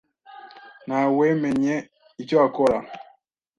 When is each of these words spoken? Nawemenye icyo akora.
Nawemenye 0.87 1.75
icyo 2.21 2.37
akora. 2.47 2.77